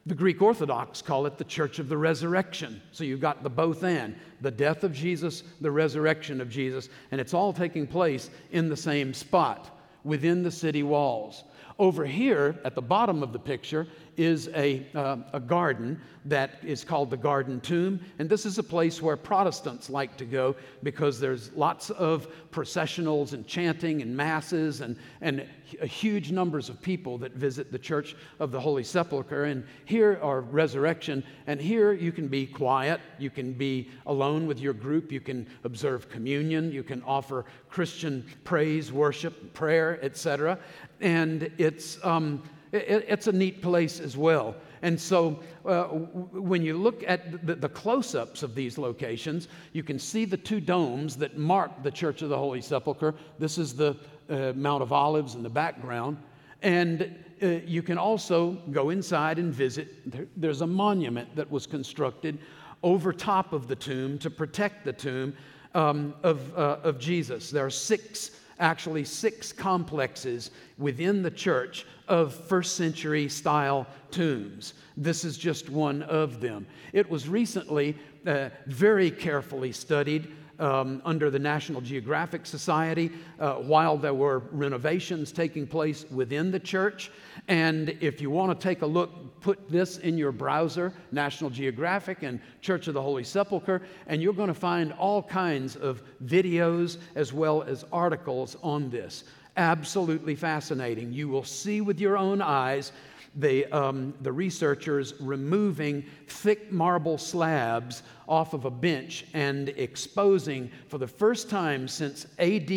[0.05, 2.83] The Greek Orthodox call it the Church of the Resurrection.
[2.91, 7.21] So you've got the both and the death of Jesus, the resurrection of Jesus, and
[7.21, 11.45] it's all taking place in the same spot within the city walls.
[11.79, 13.87] Over here at the bottom of the picture
[14.17, 18.01] is a, uh, a garden that is called the Garden Tomb.
[18.19, 23.33] And this is a place where Protestants like to go because there's lots of processionals
[23.33, 28.53] and chanting and masses and, and huge numbers of people that visit the Church of
[28.53, 29.45] the Holy Sepulchre.
[29.45, 31.25] And here are resurrection.
[31.47, 35.47] And here you can be quiet, you can be alone with your group, you can
[35.65, 40.59] observe communion, you can offer Christian praise, worship, prayer, etc.
[41.01, 42.03] And it's.
[42.05, 42.43] Um,
[42.73, 44.55] it, it's a neat place as well.
[44.83, 49.83] And so uh, when you look at the, the close ups of these locations, you
[49.83, 53.15] can see the two domes that mark the Church of the Holy Sepulchre.
[53.39, 53.97] This is the
[54.29, 56.17] uh, Mount of Olives in the background.
[56.63, 60.11] And uh, you can also go inside and visit.
[60.11, 62.39] There, there's a monument that was constructed
[62.83, 65.35] over top of the tomb to protect the tomb
[65.75, 67.51] um, of, uh, of Jesus.
[67.51, 74.75] There are six actually six complexes within the church of first century style tombs.
[74.97, 76.67] This is just one of them.
[76.93, 77.97] It was recently
[78.27, 85.33] uh, very carefully studied um, under the National Geographic Society uh, while there were renovations
[85.33, 87.11] taking place within the church.
[87.49, 92.23] And if you want to take a look, put this in your browser, National Geographic
[92.23, 96.99] and Church of the Holy Sepulchre, and you're going to find all kinds of videos
[97.15, 99.25] as well as articles on this.
[99.57, 101.13] Absolutely fascinating.
[101.13, 102.93] You will see with your own eyes
[103.37, 110.99] the, um, the researchers removing thick marble slabs off of a bench and exposing for
[110.99, 112.71] the first time since AD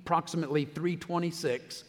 [0.00, 1.84] approximately 326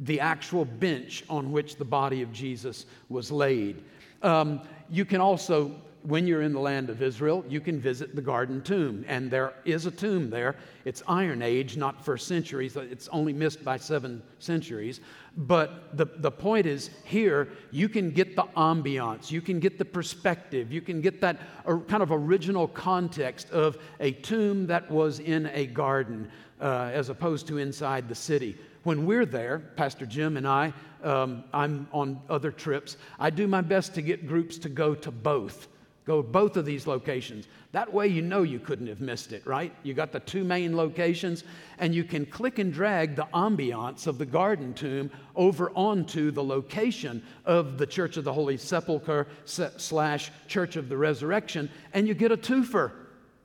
[0.00, 3.82] the actual bench on which the body of Jesus was laid.
[4.22, 4.60] Um,
[4.90, 5.72] you can also
[6.06, 9.06] when you're in the land of Israel, you can visit the Garden Tomb.
[9.08, 10.54] And there is a tomb there.
[10.84, 12.68] It's Iron Age, not first century.
[12.68, 15.00] So it's only missed by seven centuries.
[15.34, 19.84] But the, the point is, here, you can get the ambiance, you can get the
[19.84, 25.46] perspective, you can get that kind of original context of a tomb that was in
[25.54, 26.30] a garden
[26.60, 28.58] uh, as opposed to inside the city.
[28.82, 33.62] When we're there, Pastor Jim and I, um, I'm on other trips, I do my
[33.62, 35.68] best to get groups to go to both
[36.04, 37.48] Go both of these locations.
[37.72, 39.74] That way, you know you couldn't have missed it, right?
[39.82, 41.44] You got the two main locations,
[41.78, 46.44] and you can click and drag the ambiance of the garden tomb over onto the
[46.44, 52.12] location of the Church of the Holy Sepulchre slash Church of the Resurrection, and you
[52.12, 52.92] get a twofer.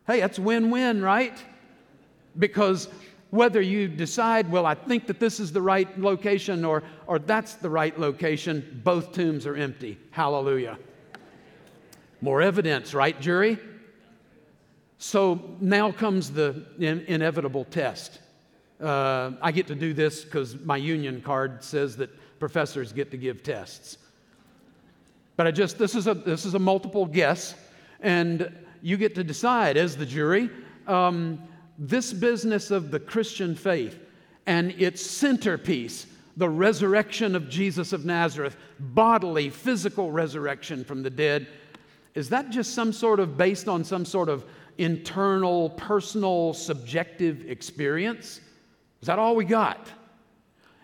[0.05, 1.41] Hey, that's win win, right?
[2.37, 2.89] Because
[3.29, 7.53] whether you decide, well, I think that this is the right location or, or that's
[7.53, 9.97] the right location, both tombs are empty.
[10.11, 10.77] Hallelujah.
[12.21, 13.57] More evidence, right, jury?
[14.97, 18.19] So now comes the in- inevitable test.
[18.81, 22.09] Uh, I get to do this because my union card says that
[22.39, 23.97] professors get to give tests.
[25.37, 27.55] But I just, this is a, this is a multiple guess,
[28.01, 30.49] and you get to decide as the jury
[30.87, 31.41] um,
[31.77, 33.97] this business of the Christian faith
[34.45, 41.47] and its centerpiece, the resurrection of Jesus of Nazareth, bodily, physical resurrection from the dead
[42.15, 44.45] is that just some sort of based on some sort of
[44.77, 48.41] internal, personal, subjective experience?
[49.01, 49.87] Is that all we got?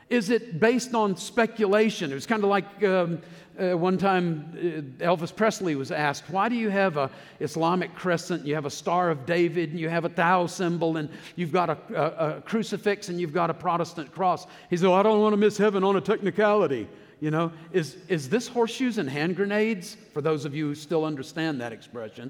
[0.09, 2.11] Is it based on speculation?
[2.11, 3.21] It was kind of like um,
[3.59, 7.09] uh, one time uh, Elvis Presley was asked, Why do you have a
[7.39, 11.09] Islamic crescent, you have a Star of David, and you have a Tao symbol, and
[11.36, 14.45] you've got a, a, a crucifix, and you've got a Protestant cross?
[14.69, 16.88] He said, well, I don't want to miss heaven on a technicality.
[17.26, 19.97] You know, is, is this horseshoes and hand grenades?
[20.13, 22.30] For those of you who still understand that expression,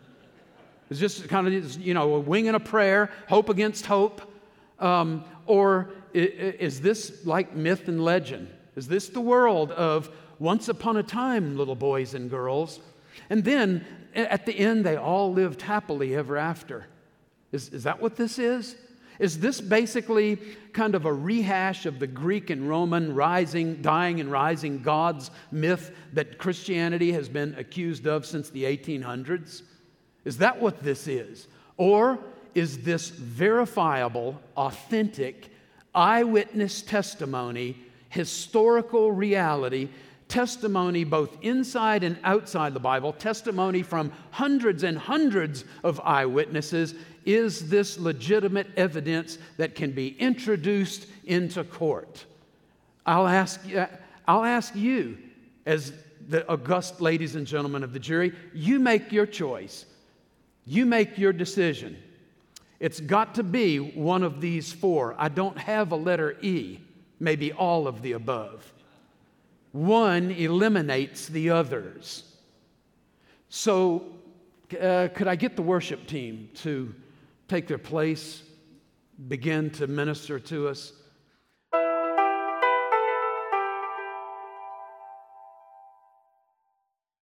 [0.90, 4.22] it's just kind of, you know, a wing and a prayer, hope against hope.
[4.80, 8.48] Um, or is this like myth and legend?
[8.78, 12.80] Is this the world of once upon a time, little boys and girls?
[13.30, 13.86] And then
[14.16, 16.88] at the end, they all lived happily ever after.
[17.52, 18.78] Is, is that what this is?
[19.20, 20.38] Is this basically
[20.74, 25.92] kind of a rehash of the Greek and Roman rising, dying and rising gods myth
[26.14, 29.62] that Christianity has been accused of since the 1800s?
[30.26, 31.48] Is that what this is?
[31.78, 32.20] Or
[32.54, 35.52] is this verifiable, authentic,
[35.94, 37.78] eyewitness testimony,
[38.10, 39.90] historical reality,
[40.28, 46.96] testimony both inside and outside the Bible, testimony from hundreds and hundreds of eyewitnesses
[47.26, 52.26] is this legitimate evidence that can be introduced into court?
[53.06, 53.88] I'll ask, uh,
[54.28, 55.18] I'll ask you,
[55.66, 55.94] as
[56.28, 59.86] the august ladies and gentlemen of the jury, you make your choice.
[60.66, 61.98] You make your decision.
[62.80, 65.16] It's got to be one of these four.
[65.18, 66.80] I don't have a letter E,
[67.20, 68.74] maybe all of the above.
[69.76, 72.24] One eliminates the others.
[73.50, 74.06] So,
[74.72, 76.96] uh, could I get the worship team to
[77.50, 78.42] take their place,
[79.28, 80.94] begin to minister to us.